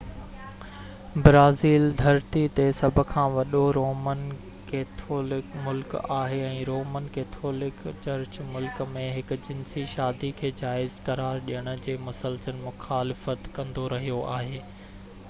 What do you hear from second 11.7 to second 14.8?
جي مسلسل مخالفت ڪندو رهيو آهي